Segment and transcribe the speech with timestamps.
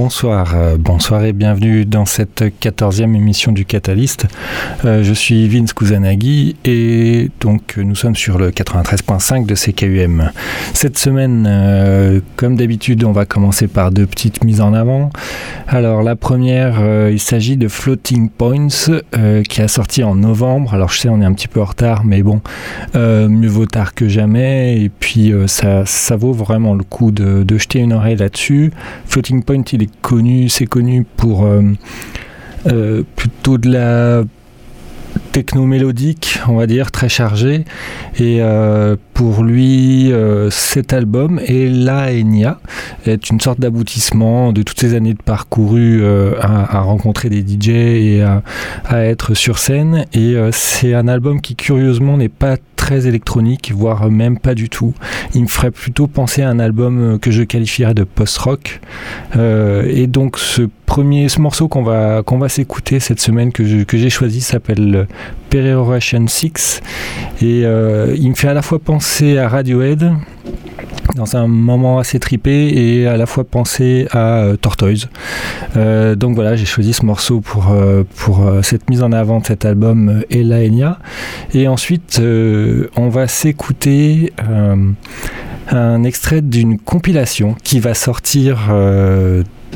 [0.00, 4.28] Bonsoir, euh, bonsoir et bienvenue dans cette quatorzième émission du Catalyst.
[4.84, 10.30] Euh, je suis Vince Kusanagi et donc nous sommes sur le 93.5 de CKUM.
[10.72, 15.10] Cette semaine, euh, comme d'habitude, on va commencer par deux petites mises en avant.
[15.66, 16.80] Alors la première,
[17.10, 19.02] il s'agit de Floating Points
[19.48, 20.74] qui a sorti en novembre.
[20.74, 22.40] Alors je sais, on est un petit peu en retard, mais bon,
[22.94, 24.80] mieux vaut tard que jamais.
[24.80, 28.72] Et puis ça, ça vaut vraiment le coup de, de jeter une oreille là-dessus.
[29.04, 31.62] Floating Point, il est connu, c'est connu pour euh,
[32.66, 34.22] euh, plutôt de la
[35.32, 37.64] techno mélodique, on va dire, très chargé.
[38.18, 40.12] Et euh, pour lui,
[40.50, 42.60] cet album et La Enya
[43.04, 46.04] est une sorte d'aboutissement de toutes ces années de parcouru
[46.40, 48.42] à, rencontrer des DJ et à,
[48.84, 50.04] à être sur scène.
[50.12, 52.56] Et c'est un album qui curieusement n'est pas
[52.88, 54.94] très électronique, voire même pas du tout.
[55.34, 58.80] Il me ferait plutôt penser à un album que je qualifierais de post-rock.
[59.36, 63.62] Euh, et donc ce premier ce morceau qu'on va, qu'on va s'écouter cette semaine que,
[63.62, 65.06] j'ai choisi s'appelle
[65.50, 66.80] Peroration 6
[67.42, 70.10] et euh, il me fait à la fois penser à Radiohead
[71.14, 75.08] dans un moment assez tripé et à la fois penser à euh, Tortoise.
[75.76, 79.46] Euh, donc voilà, j'ai choisi ce morceau pour, euh, pour cette mise en avant de
[79.46, 80.98] cet album Ella Enya.
[81.54, 84.32] Et ensuite, on va s'écouter
[85.70, 88.70] un extrait d'une compilation qui va sortir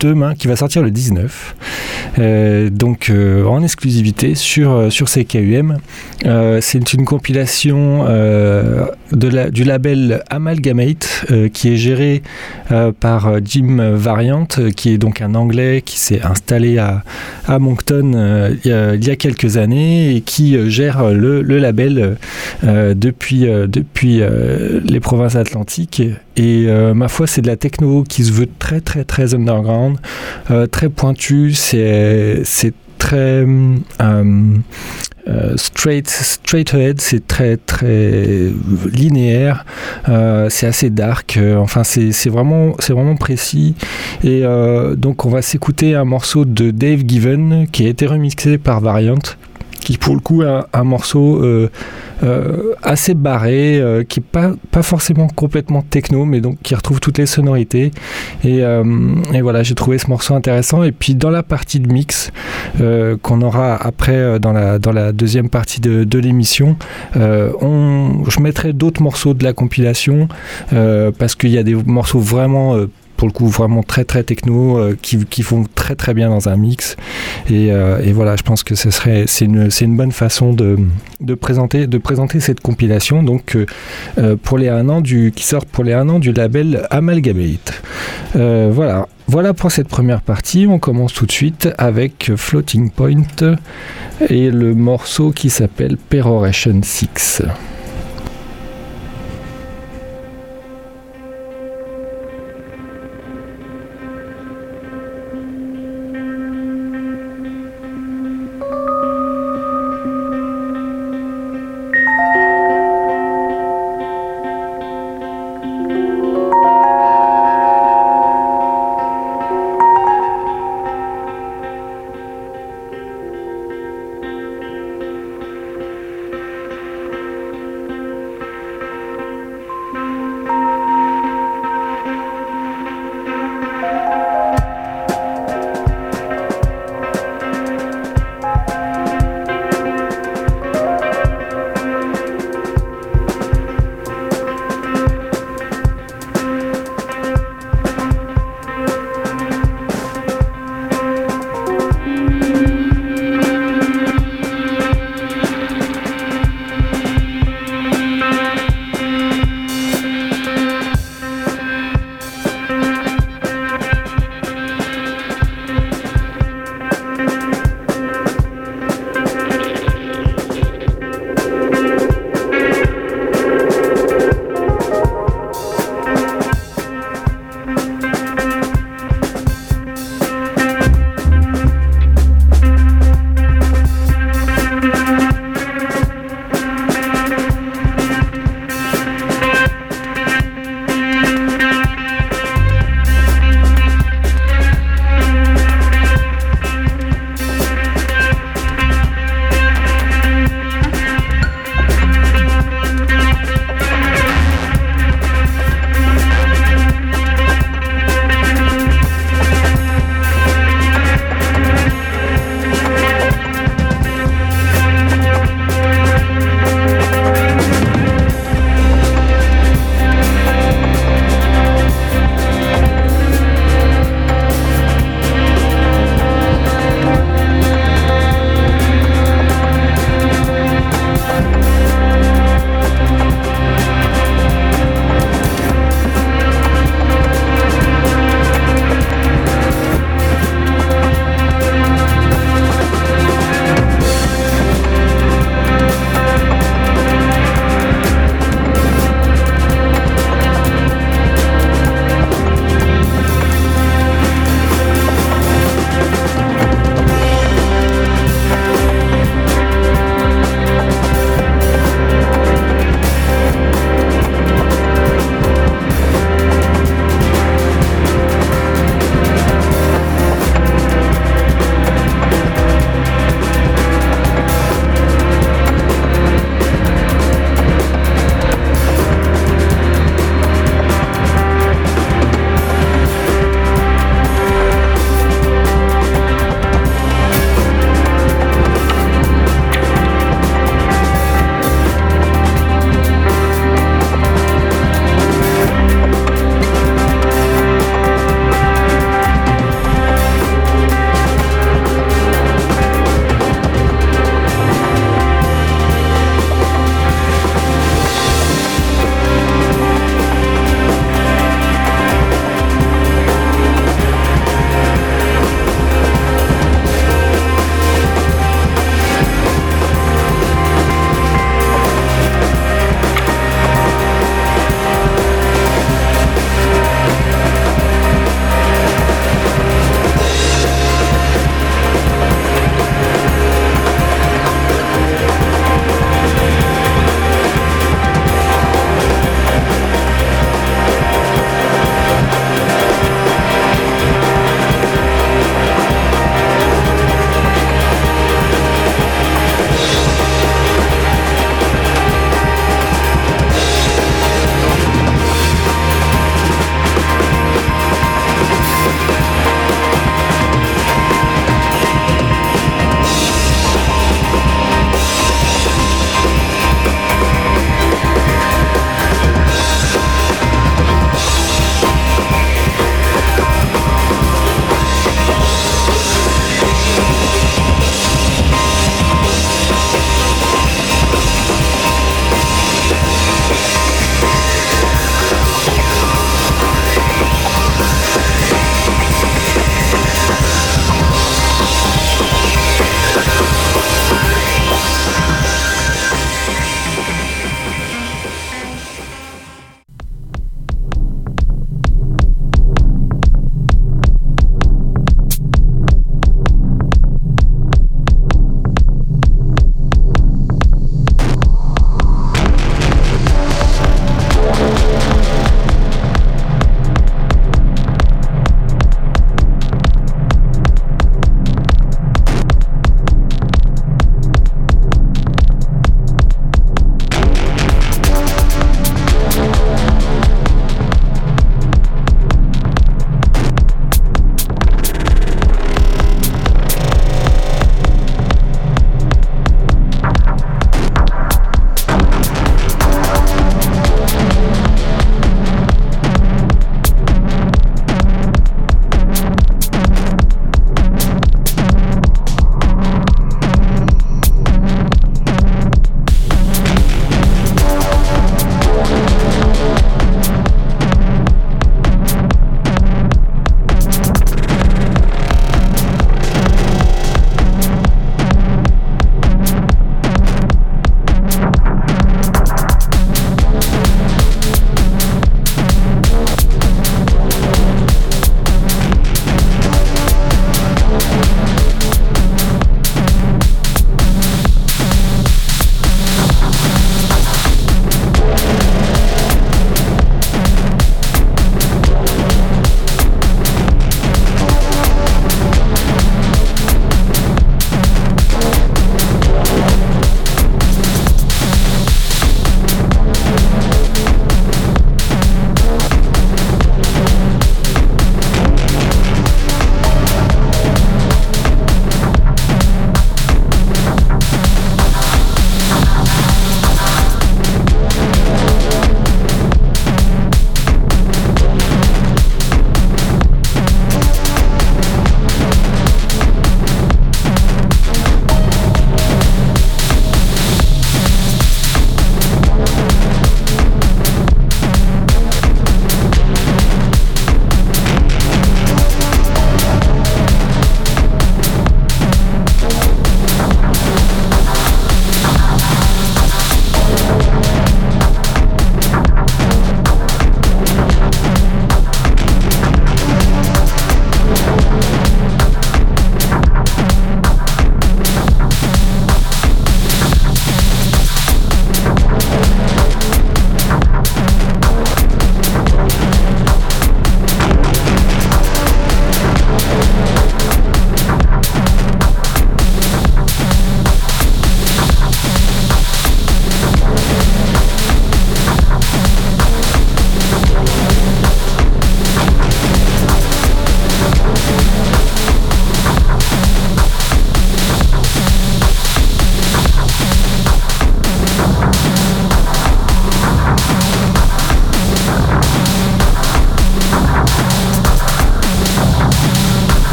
[0.00, 1.56] demain, qui va sortir le 19,
[2.18, 5.78] euh, donc euh, en exclusivité sur, euh, sur CKUM.
[6.60, 8.04] c'est une compilation
[9.12, 12.22] du label Amalgamate qui est géré
[13.00, 17.02] par Jim Variant, qui est donc un Anglais qui s'est installé à,
[17.58, 22.16] Moncton il y, a, quelques années et qui gère le, le label
[22.62, 24.20] depuis, depuis
[24.84, 26.02] les provinces atlantiques.
[26.36, 29.75] Et ma foi, c'est de la techno qui se veut très très très underground
[30.50, 32.42] euh, très pointu, c'est
[32.98, 38.50] très euh, euh, straight, straight ahead, c'est très très
[38.92, 39.64] linéaire,
[40.48, 43.74] c'est assez dark, enfin c'est vraiment, vraiment précis.
[44.22, 44.42] Et
[44.96, 49.14] donc on va s'écouter un morceau de Dave Given qui a été remixé par Variant
[49.86, 51.70] qui pour le coup un morceau euh,
[52.24, 56.98] euh, assez barré, euh, qui n'est pas, pas forcément complètement techno, mais donc qui retrouve
[56.98, 57.92] toutes les sonorités.
[58.42, 58.62] Et,
[59.42, 60.82] voilà, j'ai trouvé ce morceau intéressant.
[60.82, 62.32] Et puis dans la partie de mix
[63.22, 66.76] qu'on aura après dans la, dans la deuxième partie de, de l'émission,
[67.14, 70.26] je mettrai d'autres morceaux de la compilation
[71.16, 72.76] parce qu'il y a des morceaux vraiment
[73.16, 76.48] pour le coup vraiment très très techno euh, qui, qui, font très très bien dans
[76.48, 76.96] un mix.
[77.48, 80.78] Et, euh, voilà je pense que ce serait c'est une, une, bonne façon de,
[81.20, 83.22] de, présenter de présenter cette compilation.
[83.22, 83.56] Donc
[84.18, 87.82] euh, pour les un an du qui sort pour les un an du label Amalgamate.
[88.34, 89.08] Voilà.
[89.28, 90.68] Voilà pour cette première partie.
[90.68, 93.56] On commence tout de suite avec Floating Point
[94.28, 97.42] et le morceau qui s'appelle Peroration 6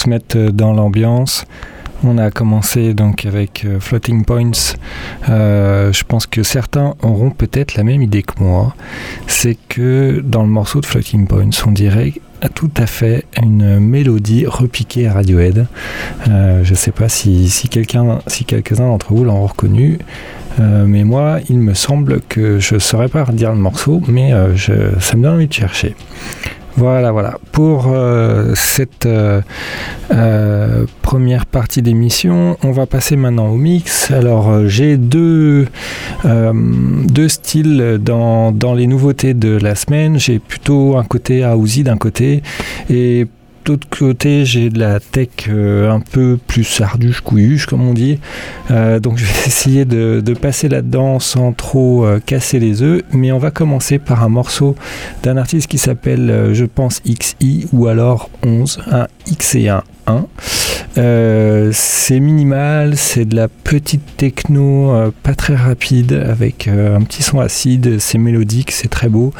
[0.00, 1.44] se mettre dans l'ambiance.
[2.02, 4.74] On a commencé donc avec euh, Floating Points.
[5.28, 8.74] Euh, je pense que certains auront peut-être la même idée que moi.
[9.26, 12.14] C'est que dans le morceau de Floating Points, on dirait
[12.54, 15.66] tout à fait une mélodie repiquée à Radiohead.
[16.28, 19.98] Euh, je ne sais pas si, quelqu'un, si quelques-uns d'entre vous l'ont reconnu.
[20.58, 24.32] mais moi, il me semble que je ne saurais pas redire le morceau, mais
[25.00, 25.94] ça me donne envie de chercher.
[26.76, 27.38] Voilà, voilà.
[27.52, 29.40] Pour euh, cette euh,
[30.12, 34.10] euh, première partie d'émission, on va passer maintenant au mix.
[34.10, 35.66] Alors, j'ai deux,
[37.28, 40.18] styles dans, dans, les nouveautés de la semaine.
[40.18, 42.42] J'ai plutôt un côté housey d'un côté
[42.88, 43.26] et
[43.64, 48.18] d'autre côté, j'ai de la tech euh, un peu plus arduche, couilluche, comme on dit.
[48.70, 53.02] Euh, donc, je vais essayer de, passer là-dedans sans trop euh, casser les œufs.
[53.12, 54.76] Mais on va commencer par un morceau
[55.22, 60.26] d'un artiste qui s'appelle, je pense, XI ou alors 11, un X et un 1.
[60.98, 67.02] Euh, c'est minimal, c'est de la petite techno, euh, pas très rapide, avec euh, un
[67.02, 69.32] petit son acide, c'est mélodique, c'est très beau.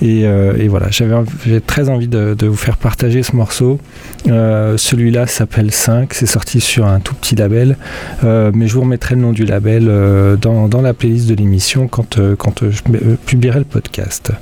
[0.00, 0.26] Et,
[0.68, 3.78] voilà, j'avais très envie de, vous faire partager ce morceau.
[4.26, 7.76] Celui-là s'appelle 5, c'est sorti sur un tout petit label,
[8.22, 9.90] mais je vous remettrai le nom du label
[10.40, 12.82] dans, la playlist de l'émission quand, quand je
[13.26, 14.32] publierai le podcast.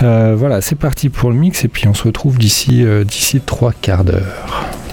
[0.00, 4.04] voilà, c'est parti pour le mix et puis on se retrouve d'ici d'ici trois quarts
[4.04, 4.83] d'heure heures.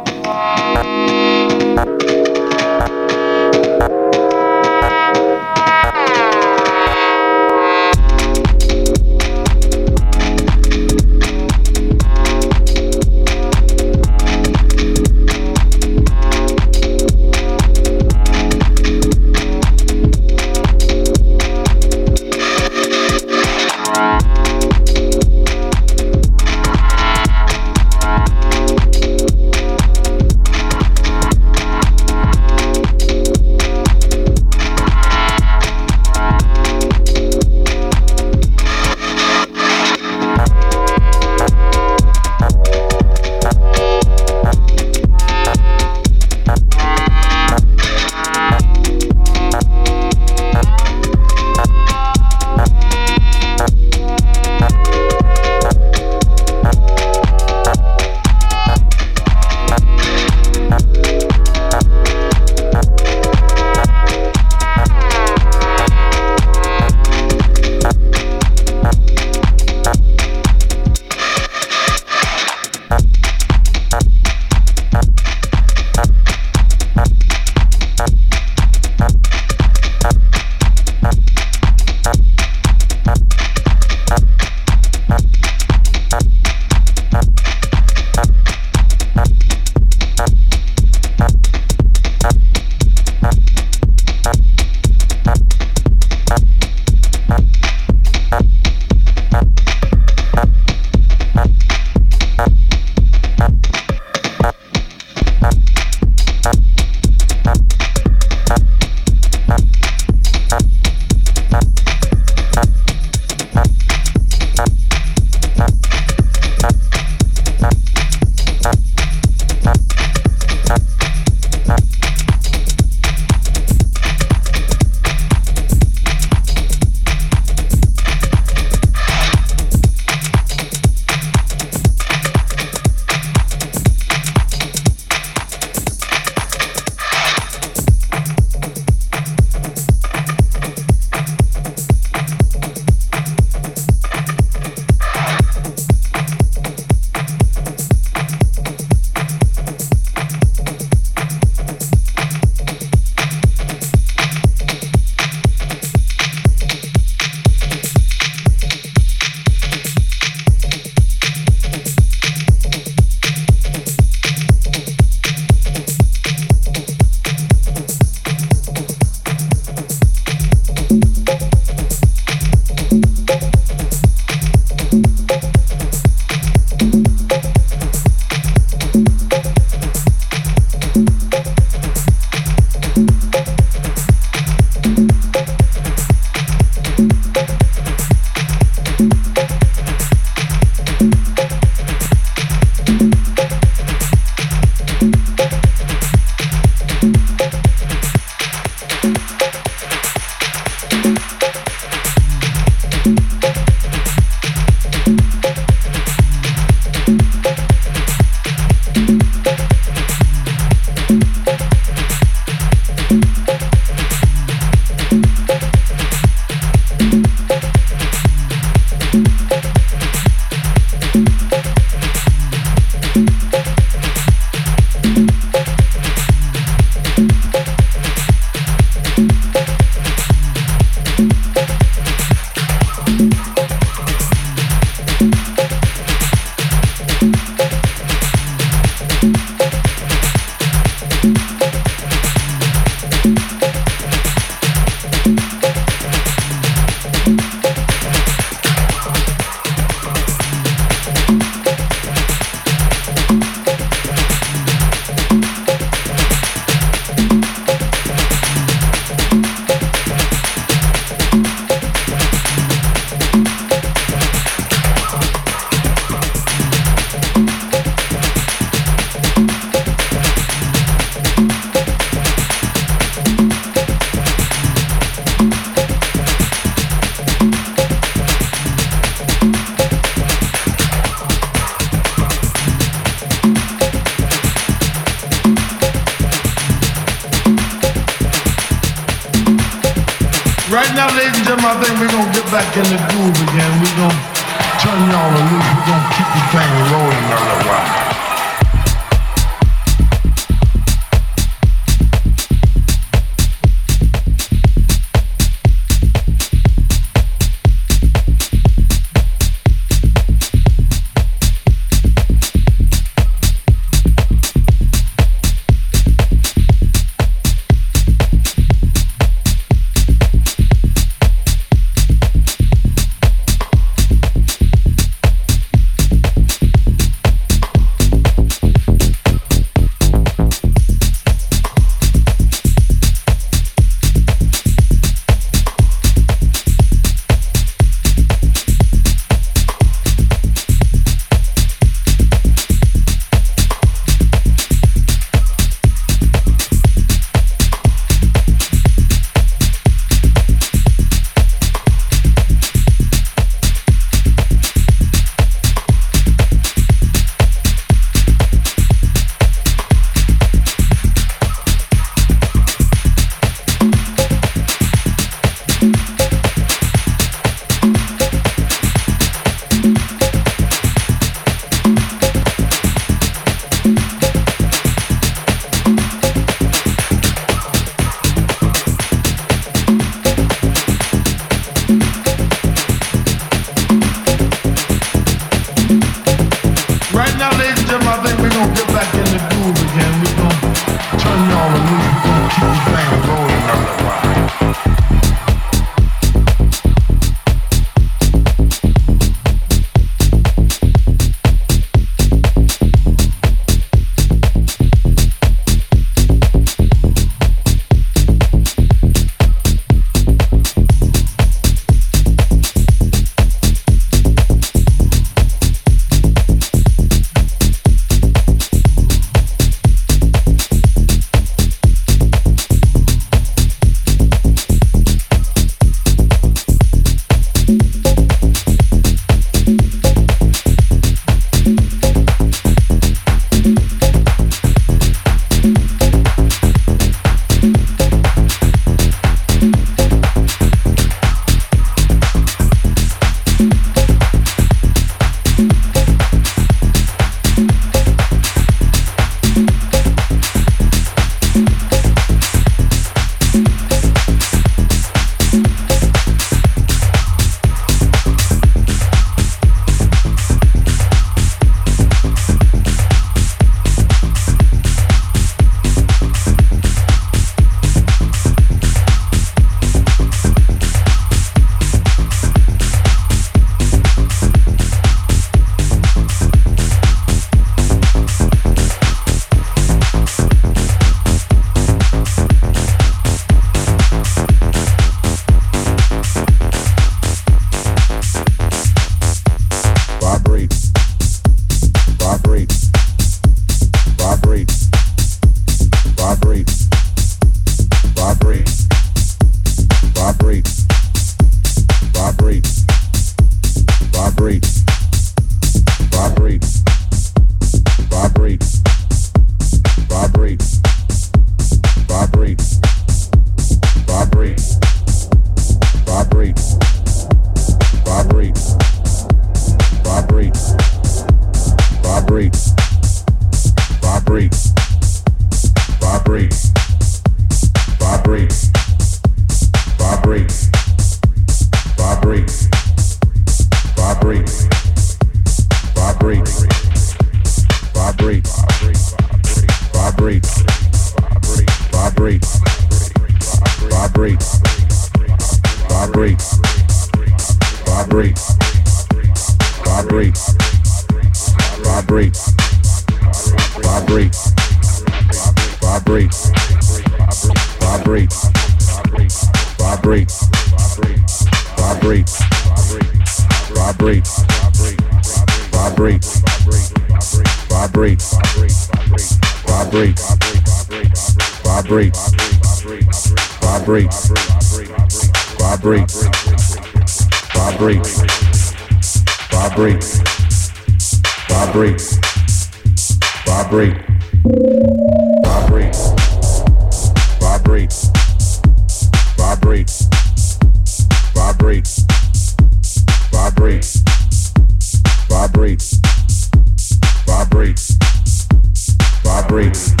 [599.51, 600.00] breaks.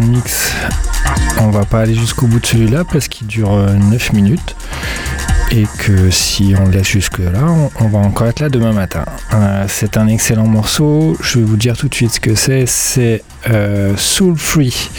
[0.00, 0.52] Mix.
[1.40, 4.56] On va pas aller jusqu'au bout de celui-là parce qu'il dure 9 euh, minutes
[5.50, 7.44] et que si on laisse jusque là,
[7.78, 9.04] on, va encore être là demain matin.
[9.32, 11.16] Euh, c'est un excellent morceau.
[11.20, 12.66] Je vais vous dire tout de suite ce que c'est.
[12.66, 14.90] C'est euh, Soul Free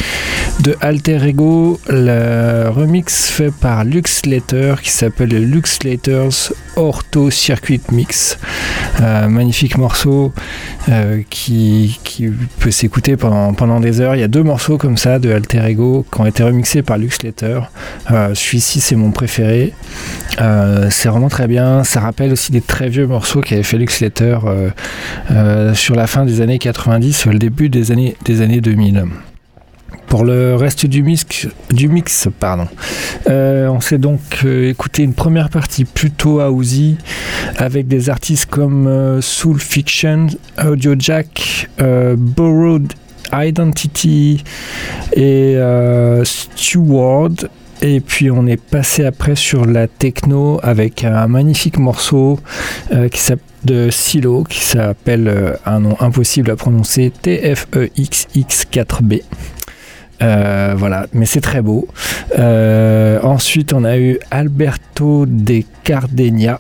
[0.62, 7.82] de Alter Ego, le remix fait par Lux Later qui s'appelle Lux Laters Ortho Circuit
[7.92, 8.40] Mix.
[9.02, 10.34] Euh, magnifique morceau
[10.90, 12.00] euh, qui,
[12.60, 14.16] peut s'écouter pendant, des heures.
[14.16, 16.98] Il y a deux morceaux comme ça de Alter Ego qui ont été remixés par
[16.98, 17.70] Lux Later.
[18.08, 19.74] Celui-ci c'est mon préféré.
[20.90, 21.84] c'est vraiment très bien.
[21.84, 24.40] Ça rappelle aussi des très vieux morceaux qu'avait fait Lux Later
[25.74, 29.06] sur la fin des années 90, le début des années, des années 2000.
[30.08, 31.48] Pour le reste du mix,
[32.40, 32.68] pardon.
[33.30, 36.96] Euh, on s'est donc euh, écouté une première partie plutôt housey
[37.58, 40.28] avec des artistes comme euh, Soul Fiction,
[40.66, 42.94] Audio Jack, Borrowed
[43.34, 44.44] Identity
[45.14, 45.58] et
[46.24, 47.50] Steward.
[47.82, 52.40] Et puis on est passé après sur la techno avec un magnifique morceau
[52.92, 59.22] de Silo qui s'appelle un nom impossible à prononcer TFEXX4B.
[60.22, 61.88] Euh, voilà, mais c'est très beau.
[62.40, 66.60] Euh, ensuite, on a eu Alberto De Cardenia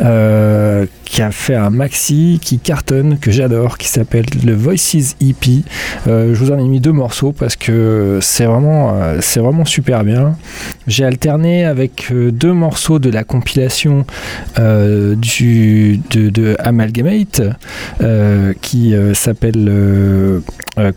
[0.00, 5.62] euh, qui a fait un maxi qui cartonne, que j'adore, qui s'appelle le Voices EP.
[6.06, 8.94] je vous en ai mis deux morceaux parce que c'est vraiment,
[9.64, 10.36] super bien.
[10.86, 14.04] J'ai alterné avec deux morceaux de la compilation
[14.56, 17.42] du, de, de, Amalgamate
[18.60, 20.42] qui s'appelle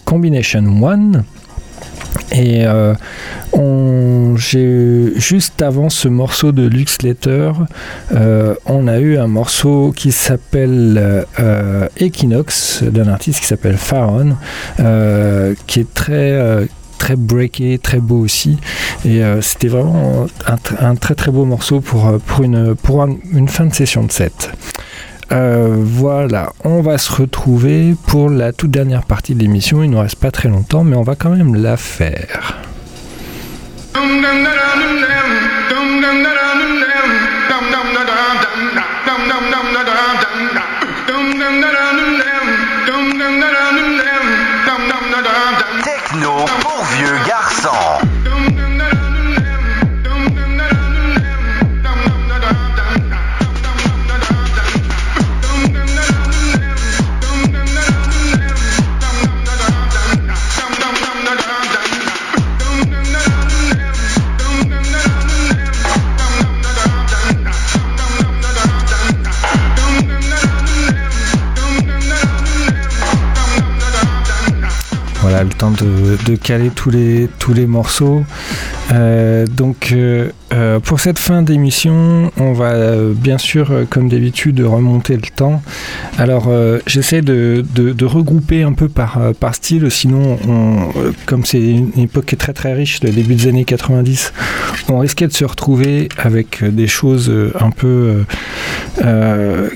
[0.06, 1.24] Combination One.
[2.32, 2.94] Et euh,
[4.36, 7.52] j'ai juste avant ce morceau de Lux Letter,
[8.14, 14.38] euh, on a eu un morceau qui s'appelle euh, Equinox d'un artiste qui s'appelle Faron,
[15.68, 16.68] qui est très
[16.98, 18.58] très breaké, très beau aussi.
[19.06, 20.28] Et c'était vraiment
[20.80, 24.52] un, très très beau morceau pour, pour, une, pour une fin de session de set.
[25.32, 29.82] Euh, voilà, on va se retrouver pour la toute dernière partie de l'émission.
[29.82, 32.58] Il ne nous reste pas très longtemps, mais on va quand même la faire.
[45.84, 48.11] Techno pour vieux garçons.
[75.44, 78.24] Le temps de, caler tous les, tous les morceaux.
[78.92, 82.74] Euh, donc euh, euh, pour cette fin d'émission, on va
[83.16, 85.62] bien sûr, comme d'habitude, remonter le temps.
[86.18, 86.50] Alors
[86.86, 87.64] j'essaie de,
[88.06, 89.20] regrouper un peu par,
[89.54, 90.38] style, sinon,
[91.26, 94.34] comme c'est une époque qui est très très riche, le début des années 90,
[94.90, 98.24] on risquait de se retrouver avec des choses un peu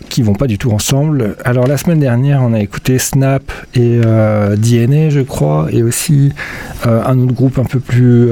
[0.10, 1.38] qui vont pas du tout ensemble.
[1.46, 3.44] Alors la semaine dernière, on a écouté Snap
[3.76, 4.00] et
[4.58, 6.34] DNA, je crois et aussi
[6.84, 8.30] un autre groupe un peu plus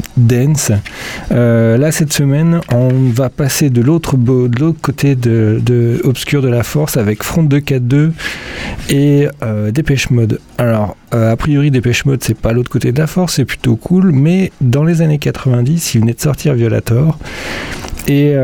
[0.00, 0.72] euh, dense.
[1.32, 4.16] Euh, là, cette semaine, on va passer de l'autre
[4.80, 8.12] côté de, de, obscur de la force avec Front 242
[8.90, 9.28] et
[9.72, 10.40] Dépêche Mode.
[10.58, 14.12] Alors, a priori, Dépêche Mode, c'est pas l'autre côté de la force, c'est plutôt cool,
[14.12, 17.18] mais dans les années 90, il venait de sortir Violator
[18.08, 18.34] et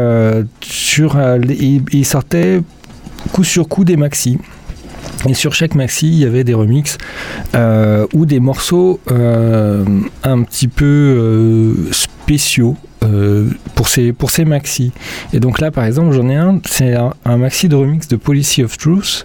[0.61, 1.19] sur,
[1.93, 2.61] il sortait
[3.33, 4.39] coup sur coup des maxi.
[5.29, 6.99] Et sur chaque maxi, il y avait des remixes
[7.55, 9.85] euh, ou des morceaux euh,
[10.23, 12.77] un petit peu euh, spéciaux.
[13.77, 14.91] pour ces, pour ces maxi.
[15.33, 18.65] Et donc là, par exemple, j'en ai un, c'est un, maxi de remix de Policy
[18.65, 19.25] of Truth.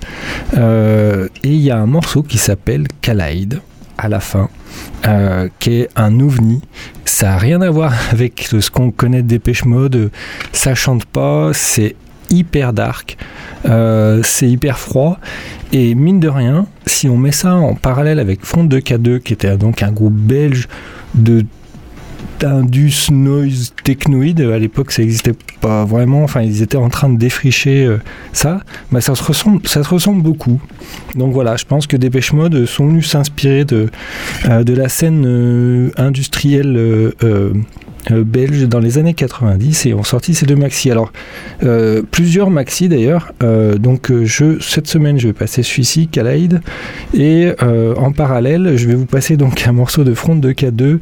[0.54, 3.60] et il y a un morceau qui s'appelle Collide
[3.98, 4.50] à la fin,
[5.60, 6.62] qui est un ovni.
[7.06, 10.12] Ça n'a rien à voir avec ce qu'on connaît de Dépêche Mode.
[10.54, 11.96] Ça chante pas, c'est
[12.32, 13.18] hyper dark,
[13.66, 15.20] c'est hyper froid.
[15.74, 19.56] Et mine de rien, si on met ça en parallèle avec Front 2K2, qui était
[19.58, 20.68] donc un groupe belge
[21.16, 21.46] de
[22.42, 26.24] d'indus noise technoïde à l'époque ça n'existait pas vraiment.
[26.24, 27.98] Enfin ils étaient en train de défricher euh,
[28.34, 28.62] ça.
[29.00, 30.60] Ça se ressemble ça se ressemble beaucoup.
[31.16, 33.90] Donc voilà je pense que Dépêche Mode sont venus s'inspirer de,
[34.46, 37.14] euh, la scène euh, industrielle
[38.10, 40.92] belges dans les années 90 et ont sorti ces deux maxi.
[40.92, 41.12] Alors,
[42.12, 43.34] plusieurs maxi d'ailleurs.
[43.80, 46.62] donc, je, cette semaine, je vais passer celui-ci, Kalaïd,
[47.14, 51.00] et en parallèle, je vais vous passer donc un morceau de Front de K2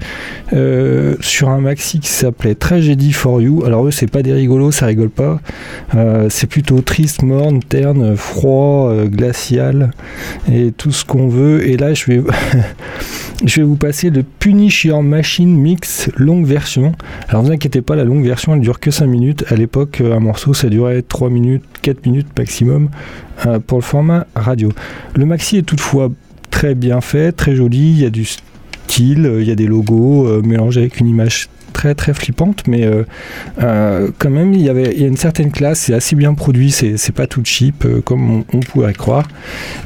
[1.22, 3.64] sur un maxi qui s'appelait Tragedy for You.
[3.66, 5.40] Alors, eux, c'est pas des rigolos, ça rigole pas.
[6.30, 9.92] c'est plutôt triste, morne, terne, froid, glacial
[10.52, 11.68] et tout ce qu'on veut.
[11.68, 12.22] Et là, je vais,
[13.46, 16.89] je vais vous passer le Punish Your Machine Mix longue version.
[17.28, 19.46] Alors, vous inquiétez pas, la longue version, elle dure que 5 minutes.
[19.50, 22.90] À l'époque, un morceau, ça durait 3 minutes, 4 minutes maximum
[23.46, 24.72] euh, pour le format radio.
[25.16, 26.10] Le maxi est toutefois
[26.50, 27.92] très bien fait, très joli.
[27.92, 31.50] Il y a du style, il y a des logos euh, mélangés avec une image
[31.80, 33.04] très très flippante, mais euh,
[33.64, 37.12] euh, quand même il y avait a une certaine classe, c'est assez bien produit, c'est
[37.14, 39.28] pas tout cheap euh, comme on, pourrait croire.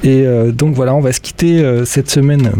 [0.04, 2.52] Et donc voilà, on va se quitter cette semaine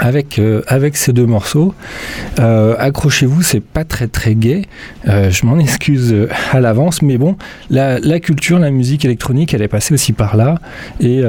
[0.00, 1.74] avec, euh, avec ces deux morceaux.
[2.38, 4.66] Euh, accrochez-vous, c'est pas très très gai.
[5.08, 6.14] Euh, je m'en excuse
[6.52, 7.36] à l'avance, mais bon,
[7.70, 10.60] la, culture, la musique électronique, elle est passée aussi par là.
[11.00, 11.22] Et,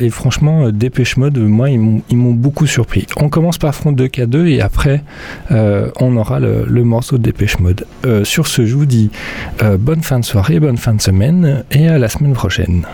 [0.00, 3.06] et franchement, Dépêche Mode, moi, ils m'ont beaucoup surpris.
[3.16, 5.02] On commence par Front 2K2 et après,
[5.50, 7.86] on aura le, le, morceau de Dépêche Mode.
[8.24, 9.10] sur ce, je vous dis
[9.78, 12.86] bonne fin de soirée, bonne fin de semaine et à la semaine prochaine.